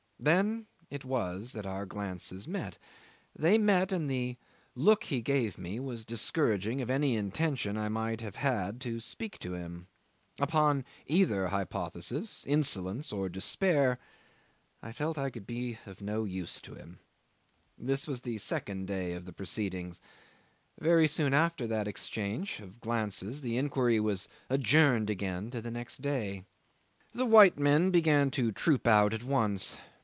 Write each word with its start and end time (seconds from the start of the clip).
Then 0.23 0.67
it 0.91 1.03
was 1.03 1.53
that 1.53 1.65
our 1.65 1.87
glances 1.87 2.47
met. 2.47 2.77
They 3.35 3.57
met, 3.57 3.91
and 3.91 4.07
the 4.07 4.37
look 4.75 5.05
he 5.05 5.19
gave 5.19 5.57
me 5.57 5.79
was 5.79 6.05
discouraging 6.05 6.79
of 6.79 6.91
any 6.91 7.15
intention 7.15 7.75
I 7.75 7.89
might 7.89 8.21
have 8.21 8.35
had 8.35 8.79
to 8.81 8.99
speak 8.99 9.39
to 9.39 9.53
him. 9.55 9.87
Upon 10.39 10.85
either 11.07 11.47
hypothesis 11.47 12.45
insolence 12.45 13.11
or 13.11 13.29
despair 13.29 13.97
I 14.83 14.91
felt 14.91 15.17
I 15.17 15.31
could 15.31 15.47
be 15.47 15.79
of 15.87 16.01
no 16.01 16.25
use 16.25 16.61
to 16.61 16.75
him. 16.75 16.99
This 17.75 18.05
was 18.05 18.21
the 18.21 18.37
second 18.37 18.85
day 18.85 19.13
of 19.13 19.25
the 19.25 19.33
proceedings. 19.33 20.01
Very 20.79 21.07
soon 21.07 21.33
after 21.33 21.65
that 21.65 21.87
exchange 21.87 22.59
of 22.59 22.79
glances 22.79 23.41
the 23.41 23.57
inquiry 23.57 23.99
was 23.99 24.27
adjourned 24.51 25.09
again 25.09 25.49
to 25.49 25.63
the 25.63 25.71
next 25.71 26.03
day. 26.03 26.45
The 27.11 27.25
white 27.25 27.57
men 27.57 27.89
began 27.89 28.29
to 28.31 28.51
troop 28.51 28.85
out 28.85 29.15
at 29.15 29.23
once. 29.23 29.79